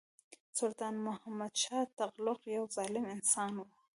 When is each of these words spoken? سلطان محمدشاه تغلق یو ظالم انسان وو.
سلطان 0.59 0.95
محمدشاه 1.07 1.85
تغلق 1.99 2.39
یو 2.55 2.63
ظالم 2.75 3.05
انسان 3.15 3.51
وو. 3.55 3.65